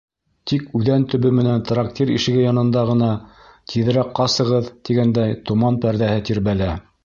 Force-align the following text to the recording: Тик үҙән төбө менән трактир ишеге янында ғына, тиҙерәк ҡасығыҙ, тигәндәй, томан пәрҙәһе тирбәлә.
Тик 0.51 0.61
үҙән 0.77 1.03
төбө 1.13 1.31
менән 1.39 1.61
трактир 1.71 2.13
ишеге 2.15 2.41
янында 2.47 2.83
ғына, 2.93 3.11
тиҙерәк 3.73 4.11
ҡасығыҙ, 4.21 4.73
тигәндәй, 4.89 5.41
томан 5.51 5.81
пәрҙәһе 5.85 6.29
тирбәлә. 6.31 6.77